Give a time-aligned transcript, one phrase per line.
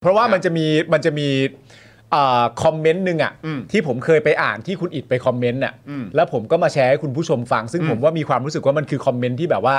[0.00, 1.28] เพราะว่ามันจะมีมันจะมี
[2.14, 9.76] อ่าคอมเมนต์หนึ่งอะอืมที่ผมเคยไปอ่านที่คุณอิดไปคอมเมนต์อะอืมแล้วผมก็มาแชร์ให้คุณผู้ชมฟัง ซึ่งอืมผมว่ามีความรู้สึกว่ามันคือคอมเมนต์ที่แบบว่า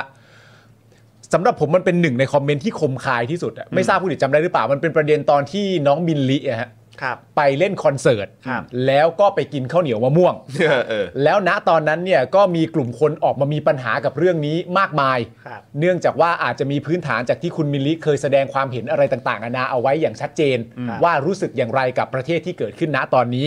[1.32, 6.70] สำหรับผมมันเป็นหนึ่งในคอมเมนต์ที่คมคายที่สุดอะไม่ทราบคุณอิดจำได้หรือเปล่ามันเป็นประเด็นตอนที่น้องมิลลิอะฮะ
[7.02, 10.34] ครับ ไปเล่นคอนเสิร์ตครับแล้วก็ไปกินข้าวเหนียวมะม่วง
[10.68, 20.58] เออเออ แล้วณตอนนั้นเนี่ยก็มีกลุ่มคนออกมามีปัญหากับเรื่องนี้มากมาย ครับ เนื่องจากว่าอาจจะมีพื้นฐานจากที่คุณมิลลิเคยแสดงความเห็นอะไรต่างๆนานาเอาไว้อย่างชัดเจน
[20.88, 23.46] ครับ ว่ารู้สึกอย่างไรกับประเทศที่เกิดขึ้นณตอนนี้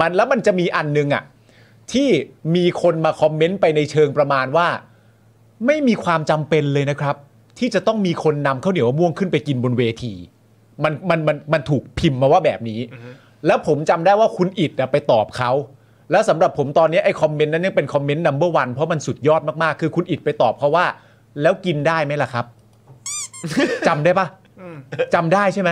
[0.00, 1.22] มันแล้วมันจะมีอันนึงอะ
[1.92, 2.08] ที่
[2.56, 4.68] มีคนมาคอมเมนต์ไปในเชิงประมาณว่า
[5.66, 7.16] ไม่มีความจำเป็นเลยนะครับ
[7.58, 10.12] ที่จะต้องมีคนนำข้าวเหนียวมะม่วงขึ้นไปกินบนเวที
[10.84, 12.80] มันมันมันมันถูกพิมพ์มาว่าแบบนี้
[13.46, 15.50] แล้วผมจำได้ว่าคุณอิดอะไปตอบเขา
[16.10, 20.86] แล้วสำหรับผมตอนนี้ไอ้คอมเมนต์นั้นยังเป็นคอมเมนต์ number one เพราะมันสุดยอดมากๆ คือคุณอิดไปตอบเขาว่า
[21.42, 22.44] แล้วกินได้ไหมล่ะครับ
[23.88, 24.26] จำได้ปะ
[24.60, 24.76] อืม
[25.14, 25.70] จำได้ใช่ไหม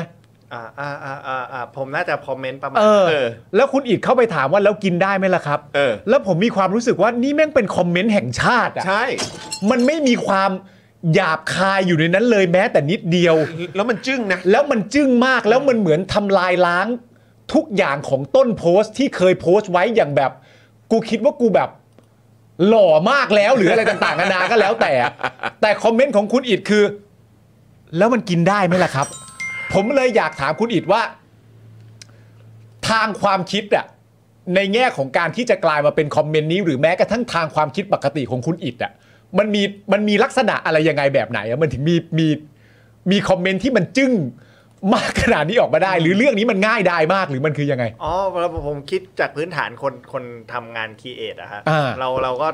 [0.53, 3.27] อ่าอ่าอ่าอ่าอ่าผมน่าจะคอมเมนต์ประมาณ เออ เออ
[3.57, 9.05] แล้วคุณอิดเข้าไปถามว่าแล้วกินได้ไหมล่ะครับ เออ แล้วผมมีความรู้สึกว่านี่แม่งเป็นคอมเมนต์แห่งชาติอะ ใช่
[9.71, 10.51] มันไม่มีความ
[11.15, 13.37] หยาบคายอยู่ในนั้นเลยแม้แต่นิดเดียว
[13.77, 16.87] แล้วมันจึ้งนะ แล้วมันจึ้งมากแล้วมันเหมือนทำลายล้าง
[17.55, 20.31] ทุกอย่างของต้นโพสต์ที่เคยโพสต์ไว้อย่างแบบ
[20.91, 21.71] กูคิดว่ากูแบบ
[22.67, 24.93] หล่อมากแล้วหรืออะไรต่างๆนานาก็แล้วแต่
[25.61, 26.85] แต่คอมเมนต์ของคุณอิดคือ
[27.97, 29.07] แล้วมันกินได้ไหมล่ะครับ
[29.73, 31.03] ผมเลยอยากถามคุณอิดว่า
[32.89, 33.87] ทางความคิดอะ
[34.55, 38.93] ในแง่ของการที่จะกลายมาเป็นคอมเมนต์นี้ หรือแม้กระทั่งทางความคิดปกติของคุณอิดอะ
[39.39, 42.29] มันมีมันมีลักษณะอะไรยังไงแบบไหนอะมันถึงมีมี
[43.11, 44.13] มีคอมเมนต์ที่มันจึ้ง
[44.95, 52.49] มากขนาดนี้ออกมาได้ หรือเรื่องนี้มันง่ายได้มากหรือมันคือยังไง อ๋อแล้วผมคิดจากพื้นฐานคนคนทำงาน create อะฮะอ่าเราเราก็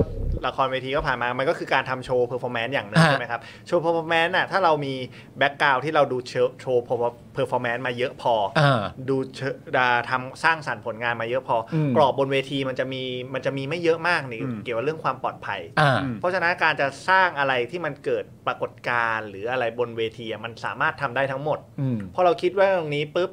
[0.45, 4.93] ละครเวทีก็ผ่านมา มันก็คือการทำโชว์ performance อย่างหนึ่งอ่า ใช่ไหมครับ โชว์ performance น่ะถ้าเรามี
[5.37, 9.39] background ที่เราดูโชว์โชว์ performance มาเยอะพอออ่าดูเช
[9.77, 23.31] ดาทำสร้างสรรค์ผลงานมาเยอะพออมกรอบบนเวทีมันจะมีมันจะมีไม่เยอะมากนี่เกี่ยวกับเรื่องความปลอดภัยอ่าเพราะฉะนั้นการจะสร้างอะไรที่มันเกิดปรากฏการณ์หรืออะไรบนเวทีอะมันสามารถทำได้ทั้งหมดอืมพอเราคิดว่าตรงนี้ปุ๊บ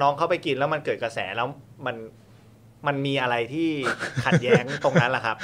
[0.00, 1.48] น้องเขาไปกินแล้วมันเกิดกระแสแล้ว
[1.86, 1.96] มัน
[2.86, 3.70] มันมีอะไรที่
[4.24, 5.36] ขัดแย้งตรงนั้นแหละครับ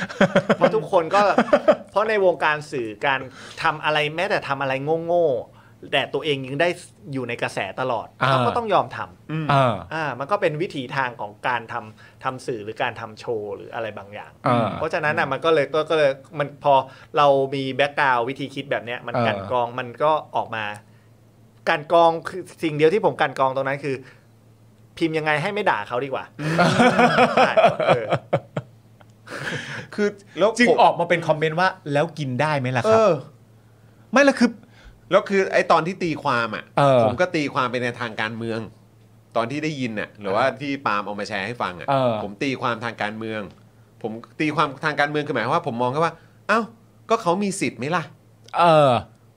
[0.57, 1.23] เพราะทุกคนก็
[1.91, 3.21] เพราะในวงการสื่อการ
[3.63, 4.73] ทำอะไรแม้แต่ทำอะไร
[5.07, 5.54] โง่ๆ
[5.93, 6.69] แต่ตัวเองยังได้
[7.13, 16.75] อยู่ในกระแสตลอดอ่าเขาก็ต้องยอมทำอ่าอ่ามันก็เป็นวิถีทางของการทำทำสื่อหรือการทำโชว์หรืออะไรบางอย่างอ่าเพราะฉะนั้นอะมันก็เลยก็ก็เลยมันพอ
[17.17, 20.65] เรามีแบ็กกราววิธีคิดแบบเนี้ยมันเออกลันกรองมันก็ออกมา
[21.69, 23.97] การกรองคือสิ่งเดียวที่ผมกลันกรองตรงนั้นคือ
[24.97, 26.25] พิมพ์ยังไงให้ไม่ด่าเขาดีกว่า
[27.37, 27.53] ใช่
[27.89, 28.07] เออ
[29.95, 30.09] คือ
[30.39, 33.13] แล้วจึงผมออกมาเป็นคอมเมนต์ว่า แล้วกินได้ไหมล่ะเอครับอ
[34.13, 34.51] ไม่ละคือ
[35.11, 38.61] แล้วคือไอ้ตอนที่ตีความอะเออ ผมก็ตีความไปในทางการเมือง
[39.37, 43.41] ตอนที่ได้ยินน่ะหรือว่าที่ปาล์มเอามาแชร์ให้ฟังอะเออ ผมตีความทางการเมือง
[44.03, 46.15] ผมตีความทางการเมืองคือหมายความว่าผมมองแค่ว่า
[46.49, 46.61] เอ้า
[47.11, 48.03] ก็เขามีสิทธิ์ไหมล่ะ
[48.59, 48.93] เออ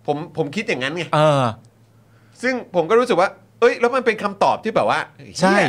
[0.08, 1.46] ผมผมคิดอย่างนั้นไง เออ
[2.42, 3.30] ซึ่งผมก็รู้สึกว่า
[3.60, 5.00] เอ้ย แล้วมันเป็นคำตอบที่แบบว่า
[5.40, 5.68] ใช่ เหี้ย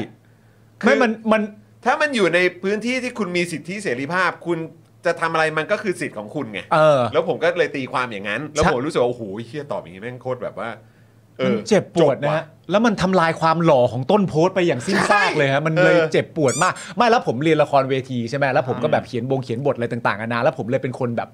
[0.81, 1.43] คือ ไม่มันมัน
[1.85, 4.59] ถ้ามันอยู่ในพื้นที่ที่คุณมีสิทธิเสรีภาพ คุณ
[5.09, 10.69] จะทำอะไรมันก็คือสิทธิ์ของคุณไง เออ แล้วผมก็เลยตีความอย่างนั้น แล้วใช่ผมรู้สึกว่าโอ้โหเฮียตอบอย่างนี้แม่งโคตรแบบว่า
[11.39, 21.29] เอมันอเจ็บปวดนะว่ฮะแล้วมันทำลายความหล่อของต้นโพสต์ไปอย่างสิ้นซากเลยฮะมันเลยเออเจ็บปวดมาก ไม่แล้วผมเรียนละครเวทีใช่ไหมแล้วผมก็แบบเขียนบงเขียนบทอะไรต่างๆนานาแล้วผมเลยเป็นคนแบบ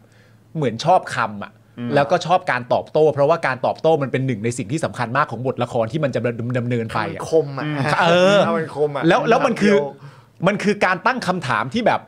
[0.56, 1.52] เหมือนชอบคำอะ
[1.94, 7.64] แล้วก็ชอบการตอบโต้ เพราะว่าการตอบโต้มันเป็นหนึ่งในสิ่งที่สำคัญมากของบทละครที่มันจะดำดำเนินไปมันอะ คมอะ
[8.08, 10.12] เออถ้ามันคมอะแล้วแล้วมันคือเดียว
[10.46, 12.00] มันคือการตั้งคำถามที่แบบ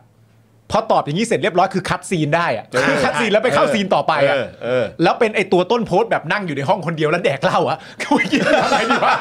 [0.70, 9.14] พอตอบอย่างนี้เสร็จเรียบร้อยคือคัดซีนได้อะคือคัดซีนแล้วไปเข้าซีนต่อไปอะเออเออแล้วเป็นไอตัวต้นโพสต์แบบนั่งอยู่ในห้องคนเดียวแล้วแดกเหล้าอะคุยกินอะไรดีวะ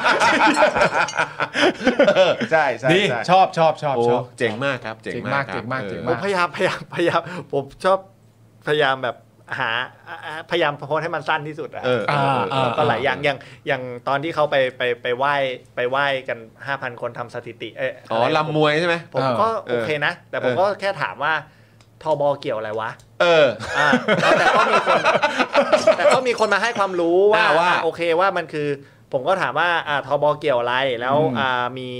[2.52, 7.20] ใช่ใช่นี่ใช่ชอบชอบชอบโอ้ชอบเจ๋งมากครับเจ๋งมากครับเจ๋งมากเจ๋งผมมากพยายามพยายามพยายาม
[7.52, 7.98] ผมชอบ
[8.66, 9.16] พยายามแบบ
[9.58, 9.70] หา
[10.08, 15.34] อ่าอ่าพยายามโพสต์ให้มันสั้นที่สุดอะเออเออเอออ่าก็หลายอย่างอย่างอย่างตอนที่เขาไปไปไปไหว้
[15.74, 21.32] ไปไหว้กัน 5,000 คนทำสถิติเอยอ๋อลำมวยใช่ไหมผมก็เออโอเคนะ แต่ผมเออก็แค่ถามว่า
[22.02, 22.90] ทบเกี่ยวอะไรวะ
[23.22, 23.46] เออ
[23.78, 23.88] อ่า
[24.38, 25.00] แต่ก็มีคน
[25.96, 28.68] แต่ก็มีคนมาให้ความรู้ว่าอ่าว่าอ่าโอเคว่ามันคือ
[29.12, 31.90] ผมก็ถามว่าอ่าทบเกี่ยวอะไรแล้วอืมอ่ามี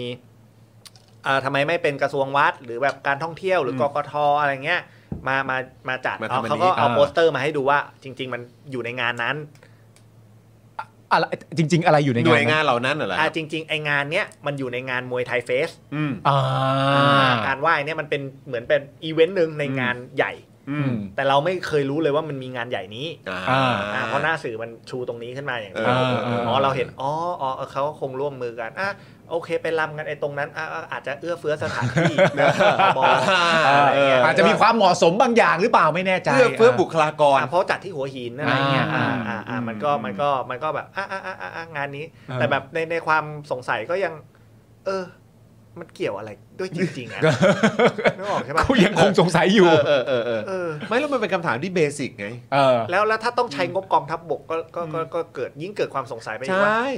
[1.27, 4.83] อ่าทำไมไม่เป็นกระทรวงวัฒน์ หรือแบบการท่องเที่ยวหรือกกทอะไรเงี้ย
[5.29, 5.57] มามา
[5.89, 9.37] มาจัดมาทำเอาอันนี้ เขาก็เอาอ่าโปสเตอร์มาให้ดูว่า จริง ๆ มันอยู่ในงานนั้น
[11.13, 11.25] อะไร
[11.59, 20.56] จริง ๆ อะไรอยู่ในหน่วยงานงานเหล่านั้นเหรออ่าจริง ๆ ไอ้งานเนี้ยมันอยู่ในงานมวยไทย festอืม อ่า การไหว้เนี่ยมันเป็นเหมือนเป็นอีเวนต์หนึ่งในงานใหญ่อืม
[21.17, 23.41] แต่เราไม่เคยรู้เลยว่ามันมีงานใหญ่นี้อ่า
[23.95, 27.11] อ่าเพราะหน้าสื่อมันชูตรงนี้ขึ้นมาอย่างนี้เออเอออ๋อเราเห็นอ๋อ
[27.41, 28.91] อ๋อเออเขาคงร่วมมือกันอะ
[29.31, 32.15] โอเคไปรำกันไอ้ตรงนั้นอะอะอาจจะเอื้อเฟื้อสถานที่
[32.97, 33.03] บอ
[33.95, 42.05] เอออาจจะมีความเหมาะสมบางอย่างหรือเปล่าไม่แน่ใจเพื่อเพื่อบุคลากรอะเพราะจัดที่หัวหินอะไรเงี้ยอ่าอ่าอ่าอ่ามันก็มันก็มันก็แบบอะอะอะอะอะงานนี้
[42.35, 44.13] แต่แบบในในความสงสัยก็ยัง
[44.87, 45.03] เออ
[45.81, 47.23] มันเกี่ยวอะไรด้วยจริงๆอะ
[48.19, 56.89] นึกออกใช่ปะกูยังคงสงสัยอยู่เออเออเออเออเออไม่แล้วมันเป็นคำถามที่เบสิกไงเออแล้วแล้วถ้าต้องใช้งบกองทัพบกก็ก็ก็ก็เกิดยิ่งเกิดความสงสัยไปอีกว่าใช่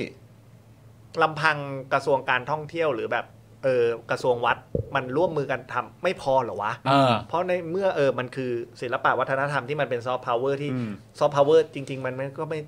[1.22, 1.56] ลำพัง
[1.92, 3.26] กระทรวงการท่องเที่ยวหรือแบบ
[3.64, 4.56] เออกระทรวงวัฒน์
[4.94, 8.50] มันร่วมมือกันทำไม่พอเหรอวะเออเพราะในเมื่อเออมันคือ
[8.80, 12.58] ศิลปะวัฒนธรรมที่มันเป็นซอฟต์พาวเวอร์ที่อืมซอฟต์พาวเวอร์จริง ๆ มันมันก็ไม่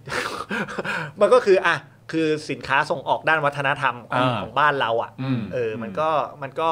[1.20, 1.76] มันก็คืออะ
[2.12, 6.08] คือสินค้าส่งออกด้านวัฒนธรรมของอ่าของบ้านเราอะอืมเออมันก็
[6.42, 6.68] มันก็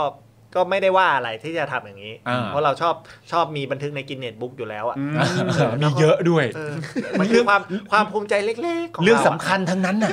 [0.55, 2.94] ก็ไม่ได้ว่าอะไรที่จะทำอย่างนี้อ่าเพราะเราชอบ
[3.32, 4.96] ชอบมีบันทึกในกินเน็ตบุ๊กอยู่แล้วอะ
[5.82, 6.75] มีเยอะด้วยเออ
[7.20, 10.11] มันคือความความภูมิใจเล็กๆของเรื่องราะสำคัญทั้งนั้นน่ะ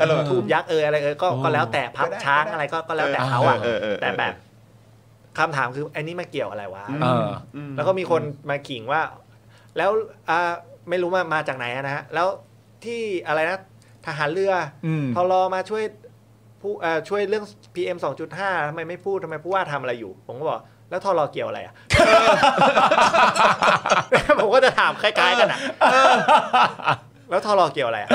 [0.00, 4.34] เออทูบยักษ์เอออะไรเออก็ก็แล้วแต่พับช้างอะไรก็ก็แล้วแต่เขาอะเออเออเออแต่แบบ
[5.38, 7.26] คำถามคือไอ้นี่มาเกี่ยวอะไรวะเออ
[7.76, 9.00] แล้วก็มีคนมาขิงว่า
[9.76, 9.90] แล้ว
[10.28, 10.52] อ่า
[10.88, 12.28] ไม่รู้มามาจากไหนอะนะฮะ แล้ว
[12.84, 13.58] ที่อะไรนะ
[14.06, 14.52] ทหารเรือ
[14.86, 15.82] อืมพอรอมาช่วย
[16.60, 17.98] ผู้เอ่อช่วยเรื่อง PM
[18.32, 20.60] 2.5ทำไมไม่พูดทำไมผู้ว่าทำอะไรอยู่ ผมก็บอก
[20.90, 21.74] แล้วทอรอเกี่ยวอะไรอะ
[24.38, 25.58] ผมก็จะถามคล้ายๆกันอะ
[27.30, 28.10] แล้วทอรอเกี่ยวอะไรอะ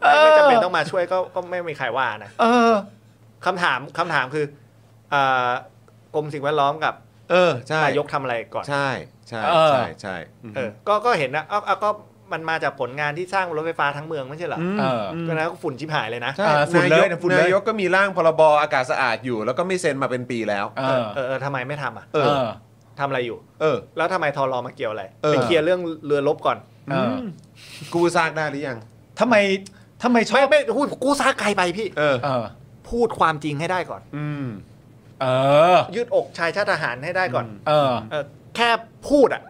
[0.00, 2.74] ไม่ไม่จำเป็นต้องมาช่วยก็ก็ไม่มีใครว่านะเออ
[3.46, 4.44] คำถามคำถามคือ
[5.12, 5.50] อ่า
[6.14, 6.94] กรมสิ่งแวดล้อมกับ
[7.30, 8.88] เออใช่นายกทำอะไรก่อน ใช่
[9.28, 10.16] ใช่เออใช่ใช่
[10.50, 11.90] มเออก็ก็เห็นนะเอาเอาก็
[12.32, 22.48] มันมาจากผลงานที่สร้างรถไฟฟ้าทั้งเมืองไม่ใช่เหรอมเออมก็นะก็ฝุ่นชิบหายเลยนะใช่อ่าฝุ่นเลยายกนะฝุ่นเลยนายกก็มีร่างพรบอากาศสะอาดอยู่ แล้วก็ไม่เซ็นมาเป็นปีแล้ว เออเออเออทำไมไม่ทำอะเอเอออ
[22.98, 26.58] ทำอะไรอยู่ เออ แล้วทำไมทอรอมาเกี่ยวอะไรเออไปเคลียร์เรื่องเรือรบก่อน
[26.92, 27.26] เออม
[27.94, 28.78] กูสร้างได้หรือยัง
[29.20, 29.36] ทำไม
[30.02, 32.44] ทำไมชอไม่บไม่พูดกูซาไกลไปพี่เออเออ
[32.90, 34.46] พูดความจริงให้ได้ก่อน อืม
[35.20, 35.26] เอ
[35.74, 38.24] อ ยืดอกชายชาติทหารให้ได้ก่อน เออเออ
[38.56, 38.68] แค่
[39.08, 39.42] พูดอะ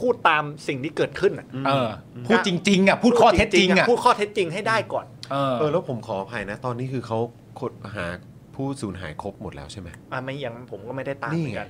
[0.00, 1.88] พูดตามสิ่งที่เกิดขึ้นอะเออ
[2.26, 7.18] พูดจริงๆอะพูดข้อเท็จจริงอะพูดข้อเท็จจริงให้ได้ก่อน เออเออแล้วผมขออภัยนะ ตอนนี้คือเขา
[7.60, 8.06] ค้นหา
[8.54, 11.68] ผู้สูญหายครบหมดแล้วใช่ไหมอะไม่ยังผมก็ไม่ได้ตามนี่เหมือนไงกัน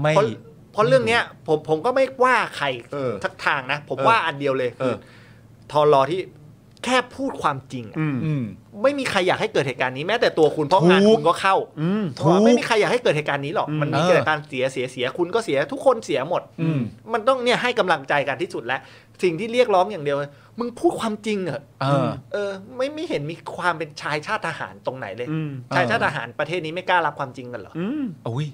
[0.00, 0.24] ไม่เพราะ
[0.72, 4.96] เพราะเรื่องเนี้ยผมผมก็ไม่ว่าใครเออทักทางนะ ผมเออว่าอันเดียวเลยเออ
[5.72, 6.20] ทอรอที่
[6.86, 8.44] แค่พูดความจริงอะอืมอืม
[8.82, 16.80] ไม่มีใครอยากให้เกิดเหตุการณ์นี้แม้แต่ตัวคุณเพราะงานถูกคุณก็เข้าอืมถูกไม่มีใครอยากให้เกิดเหตุการณ์นี้หรอกอืมมันมีเออเกิดการเสียเสียเสียคุณก็เสียทุกคนเสียหมดอืม
[17.12, 18.80] มันต้องเนี่ยให้กำลังใจกันที่สุดแล้ว
[19.22, 20.18] สิ่งที่เรียกร้องอย่างเดียว
[20.58, 28.48] มึงพูดความจริงเหรอะเออเออ ไม่ไม่เห็นมีความเป็นชายชาติทหารตรงไหนเลยอืมชายชาติทหารประเทศนี้ไม่กล้ารับความจริงกันเหรออืมอุ้ย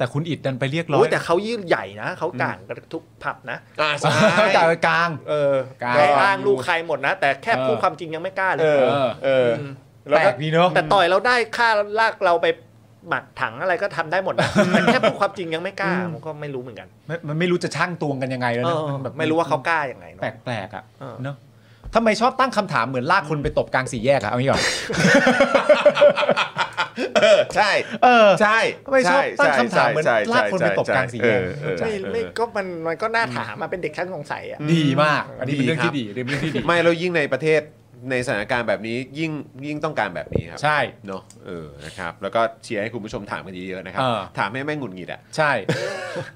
[0.00, 4.10] แต่คุณอิดดันไปเรียกร้อโอ้ยยแต่เขายื่นใหญ่นะเขากลางกันทุกผับนะอ่าใช่
[4.56, 9.72] กลางกลางเออกลางใครอ้างลูกใครหมดนะ แต่แค่เออพูดความจริงยังไม่กล้าเลเอยอเออม
[10.08, 11.68] แล้วแปลก็กดีเนาะแต่ต่อยเราได้ค่า
[11.98, 12.46] ลากเราไป
[13.08, 21.36] หมักถังอะไรก็ทำได้หมดนะแต่แค่พูดความจริงยังไม่กล้าผมก็ไม่รู้เหมือนกันไม่มันไม่รู้จะช่างตวงกันยังไงแล้วเอนะอมันแบบไม่รู้ว่าเขากล้าอย่างไงเนอะแปลกๆอะเออเนาะ
[21.94, 24.62] ทำไมชอบตั้งคำถามเหมือนลากคนไปตบกลางสี่แยกอะเอางี้ก่อน
[27.22, 27.70] เออใช่
[28.04, 37.62] เออใช่ทำไมชอบตั้งคำถามเหมือนใช่ลากคนไปตบกลางสี่แยกเออเออไม่ไม่เออก็มันมันก็น่าถามมาเป็นเด็กช่างสงสัยอะดีมาก อันนี้เป็นดีเรื่องครับที่ดีเป็นเรื่องที่ดีไม่แล้วยิ่งในประเทศ
[38.10, 39.30] ในสถานการณ์แบบนี้ยิ่ง
[39.66, 45.50] ยิ่งต้องการแบบนี้ครับ ใช่เนาะเออนะครับแล้วก็เชียร์ให้คุณผู้ชมถามกันเยอะๆนะครับเออถามให้แม่งหงุดหงิดอะใช่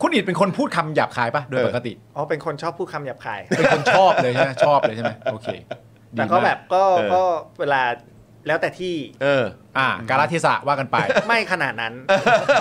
[0.03, 5.49] คุณอิดเป็นคนพูดคำหยาบคายปะโดยเออปกติอ๋อเป็นคนชอบพูดคำหยาบคายเป็นคนชอบเลยใช่ไหมชอบเลยใช่ไหมโอเค
[6.17, 7.23] ดีแต่ก็มากแบบก็เออก็
[7.61, 7.83] เวลา
[8.47, 9.45] แล้วแต่ที่เออ
[9.79, 10.97] อ่า กาลเทศะว่ากันไป
[11.27, 11.95] ไม่ขนาดนั้น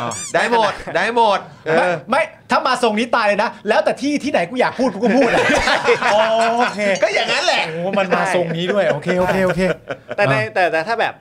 [0.01, 2.21] อ๋อได้หมด ได้หมด เอไม่อไม่
[2.51, 5.45] ถ้ามาทรงนี้ตายเลยนะ แล้วแต่ที่ที่ไหนกูอยากพูดกูก็พูดอะ
[6.13, 6.21] อ๋อ
[6.57, 9.61] โอเค ก็อย่างนั้นแหละ โอ้ มันมาทรงนี้ด้วย โอเค โอเค โอเค
[10.15, 11.13] แต่ในอ่าแต่แต่ถ้าแบบ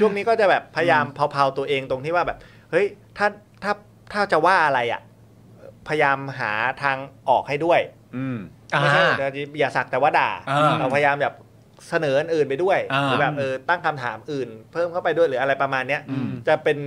[0.00, 2.38] ช่วงนี้ก็จะแบบพยายามเผาๆตัวเองตรงที่ว่าแบบ
[2.70, 2.86] เฮ้ย
[3.18, 3.26] ถ้า
[3.62, 3.72] ถ้า
[4.12, 5.00] ถ้าจะว่าอะไรอะ
[5.88, 6.96] พยายามหาทาง
[7.28, 7.80] ออกให้ด้วย
[8.16, 11.34] อืมไม่ใช่อ่าอย่าสักแต่ว่าด่าอ่าเราพยายามแบบ
[11.88, 16.78] เสนออนอื่นไปด้วยอ่าหรือแบบเออตั้งคำถามอื่น เพิ่มเข้าไปด้วยหรืออะไรประมาณเนี้ยอืมจะเป็น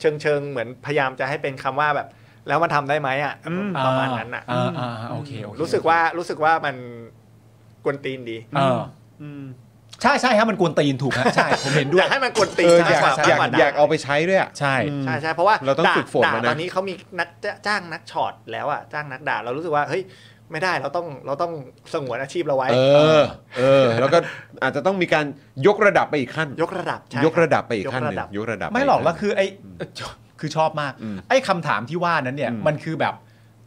[0.00, 2.08] เชิงเชิงๆเหมือนพยายามจะให้เป็นคำว่าแบบ
[2.48, 3.34] แล้วมันทำได้ไหมอะ
[3.86, 6.76] ประมาณนั้นอะอ่าอ่าอ่าโอเคโอเครู้สึกว่ารู้สึกว่ามัน
[7.84, 8.80] กวนตีนดีเออ
[10.02, 17.28] ใช่ใช่ครับมันกวนตีนถูกฮะใช่ผมเห็นด้อวยยากให้มันกวนตีเอนอมากกว่าอยากมกกว่อยากเอาไปใช้ด้วยอะใช่ใช่ใช่เพราะว่าเราต้องด่ฝึกฝนด่าแล้วนะตอนนี้เขามีนัก
[17.66, 20.02] จ้างนักช็อตแล้วอะจ้างนักด่าเรารู้สึกว่าเฮ้ย
[20.52, 21.52] ไม่ได้เราต้องเราต้อง
[21.94, 22.78] สงวนอาชีพเราไว้ เอ
[23.20, 23.22] อ
[23.58, 24.18] เออ แล้วก็
[24.62, 25.24] อาจจะต้องมีการ
[25.66, 29.46] ยกระดับไปอีกขั้น ยกระดับใช่ยกระดับไปอีกขั้นหนึ่งยกระดับยกระดับไม่หรอกปแล้วคือไอ้
[30.40, 33.14] คือชอบมากอืมไอ้คำถามที่ว่านั้นเนี่ยอืมมันคือแบบ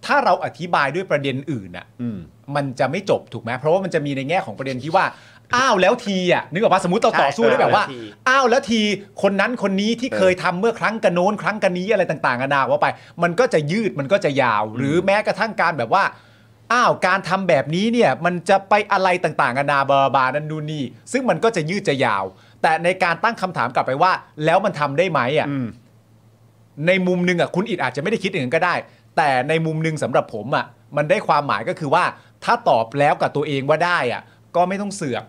[0.05, 2.17] ถ้าเราอธิบายด้วยประเด็นอื่นอะอืม
[2.55, 5.05] มันจะไม่จบถูกไหมเพราะว่ามันจะมีในแง่ของประเด็นที่ว่า
[5.55, 7.99] อ้าวแล้วทีอะนึกออกปะสมมติเราใช่ต่อสู้ได้แบบว่าเออที
[8.29, 8.81] อ้าวแล้วที
[9.21, 12.87] คนนั้นคนนี้ที่เออเคยทำเมื่อครั้งกันโน้นครั้งกันนี้อะไรต่างๆนานาว่าไป
[13.23, 16.03] มันก็จะยืดมันก็จะยาว หรือแม้กระทั่งการแบบว่า
[16.73, 22.23] อ้าวการทำแบบนี้เนี่ยมันจะไปอะไรต่างๆนานาบาบานั่นนู่นนี่ซึ่งมันก็จะยืดจะยาว
[22.61, 24.11] แต่ในการตั้งคำถามกลับไปว่า
[24.45, 25.67] แล้วมันทำได้ไหมอะอืม
[26.87, 28.75] ในมุมหนึ่งอะคุณอิดอาจจะไม่ได้คิดอย่างนั้นก็ได้
[29.17, 30.65] แต่ในมุมหนึ่งสำหรับผมอะ
[30.97, 32.03] มันได้ความหมายก็คือว่า
[32.43, 34.21] ถ้าตอบแล้วกับตัวเองว่าได้อะ
[34.55, 35.23] ก็ไม่ต้องเสือก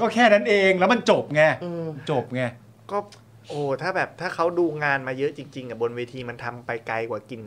[0.00, 1.42] ก็แค่นั้นเองแล้วมันจบไง
[2.10, 2.42] จบไง
[2.90, 2.98] ก็
[3.48, 7.40] โอ้ถ้าแบบถ้าเขาดูงานมาเยอะจริงๆอะบนเวทีมันทำไปไกลกว่ากิน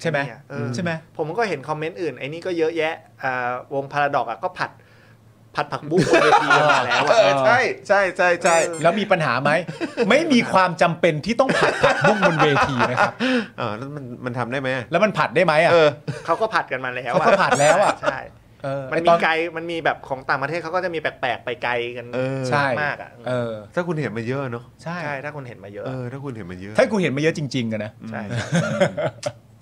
[0.00, 4.70] ใช่ไหมเนี่ยเออใช่ไหมผมก็เห็นคอมเมนต์อื่นไอ้นี่ก็เยอะแยะอ่าวงพาราดอกอะก็ผัด
[5.56, 7.58] ผัดผักบุ้งบนเวทีกันมาแล้วเออะอใช่
[7.88, 9.50] ใช่ใช่ใช่เออแล้วมีปัญหาไหม
[10.08, 13.14] ไม่มีความจำเป็นที่ต้องผัดผักบุ้งบนเวทีนะครับ
[13.58, 15.88] เออแล้วมันมันทำได้ไหมแล้วมันผัดได้ไหมอะเออ
[16.26, 18.18] เขาก็ผัดกันมาแล้วเขาก็ผัดแล้วอะใช่
[18.64, 28.22] เออมันไอ้มีตอนไกลมันมีแบบของต่างประเทศเขาก็จะมีแปลกๆไปไกลกันเออใช่มากอะเออถ้าคุณเห็นมาเยอะเนาะใช่ใช่ถ้าคนเห็นมาเยอะเออถ้าคุณเห็นมาเยอะถ้ากูเห็นมาเยอะจริงๆกันนะใช่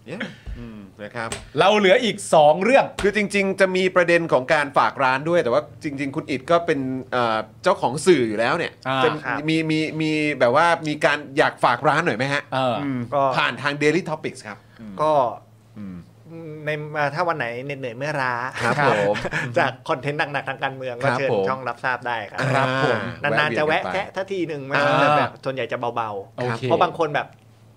[0.06, 0.20] เนี่ย
[0.58, 6.80] อืมนะครับ เราเหลืออีก 2 เรื่อง คือจริง ๆ จะมีประเด็นของการฝากร้านด้วย แต่ว่าจริง ๆ คุณอิดก็เป็น
[7.12, 14.58] เอ่อเจ้าของสื่ออยู่แล้วเนี่ยอ่า จะครับ มีมีมีแบบว่ามีการอยากฝากร้านหน่อยไหมฮะเอออืมก็ผ่านทาง Daily Topics ครับ
[15.02, 15.12] ก็
[15.78, 15.96] อืม
[16.66, 16.70] ใน
[17.14, 19.14] ถ้าวันไหนเหน็ดเหนื่อยเมื่อล้า ครับผม
[19.58, 27.26] จากคอนเทนต์หนักๆทางการเมืองครัก็บเชิญช่องรับทราบได้ครับ ครับผม นานๆจะแวะเวียนกันไปแคะทัทีหนึ่งไม่อ่าแต่แบบส่วนใหญ่จะเบาโอเคๆเพราะบางคนแบบ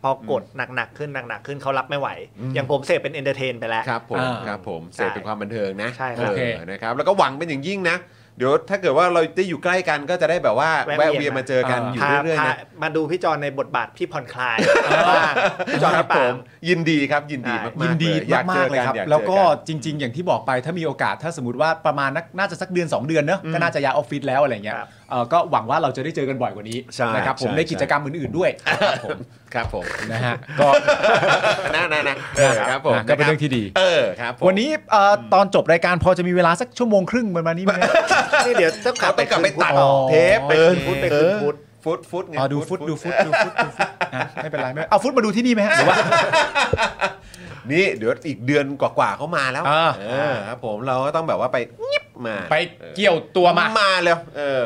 [0.06, 0.44] พอกด
[0.76, 2.10] หนักๆขึ้นหนักๆขึ้นเขารับไม่ไหว
[2.54, 7.98] อย่างผมเสพเป็น entertain ไปแล้ว ครับผมอ่าครับผมเสพเป็นใช่ความบันเทิงนะใช่ครับเออโอเคนะครับแล้วก็หวังเป็นอย่างยิ่งนะ
[8.38, 14.58] เดี๋ยวถ้าเกิดว่าเราได้อยู่ใกล้กันก็จะได้แบบว่าแวะแวะเวีเวียยนนมาเจอกันอยู่พาเรื่อยพาๆนะมาดูพี่จอนในบทบาทพี่ผ่อนคลาย
[15.70, 16.36] พี่จอนครัพี่บผปามม
[16.70, 29.18] ยินดีครับยินดีใช่มากๆยินดีเลอยากมาเจกอๆเลยกันครับอยาเจอแล้วก็นจริง ๆ อย่างที่บอกไปถ้ามีโอกาสถ้าสมมติว่าประมาณนักน่าจะสักเดือน 2 เดือนเนอะก็น่าจะย้ายออฟฟิศแล้วอะไรเงี้ยครับเอ่อก็หวังว่าเราจะได้เจอกันบ่อยกว่านี้ใช่นะครับผมใช่ในกิจกรรมอื่นๆด้วยครับผม
[29.54, 30.68] ครับผมนะฮะก็
[31.76, 37.74] นะนะนะเออครับผมอะก็เป็นเรื่องที่ดีเออครับผมวันนี้เอ่อตอนจบรายการพอจะมีเวลาสักชั่วโมงครึ่งประมาณนี้ไหม
[38.46, 45.98] นี่เดี๋ยวต้องกลัเขาบไปต้องกลับไปตัดอ๋อเทปไปคืนฟุตไปคืนฟุตฟุตฟุตไงอ๋อดูฟุตดูฟุตดูฟุตดูฟุตอะไม่เป็นไรไม่เอาฟุตมาดูที่นี่ไหมฮะหรือว่า
[47.72, 51.58] นี่เดี๋ยวอีกเดือนกว่าๆเขามาแล้วอ่าเออครับผมเราก็ต้องแบบว่าไป
[51.92, 52.56] งิบมาไป
[52.96, 54.66] เกี่ยวตัวมามาเร็วเออ